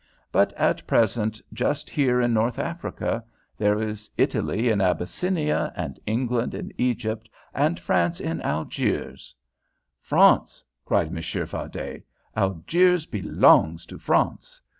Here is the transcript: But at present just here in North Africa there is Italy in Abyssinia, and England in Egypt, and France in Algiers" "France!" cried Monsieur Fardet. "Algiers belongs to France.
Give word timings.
But 0.31 0.51
at 0.53 0.87
present 0.87 1.39
just 1.53 1.87
here 1.87 2.19
in 2.21 2.33
North 2.33 2.57
Africa 2.57 3.23
there 3.55 3.79
is 3.79 4.09
Italy 4.17 4.69
in 4.69 4.81
Abyssinia, 4.81 5.71
and 5.75 5.99
England 6.07 6.55
in 6.55 6.71
Egypt, 6.79 7.29
and 7.53 7.79
France 7.79 8.19
in 8.19 8.41
Algiers" 8.41 9.35
"France!" 10.11 10.63
cried 10.85 11.11
Monsieur 11.11 11.45
Fardet. 11.45 12.01
"Algiers 12.35 13.05
belongs 13.05 13.85
to 13.85 13.99
France. 13.99 14.59